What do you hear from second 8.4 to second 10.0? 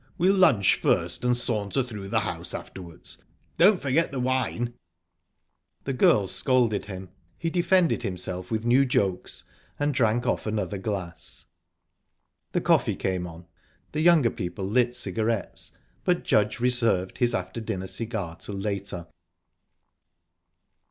with new jokes and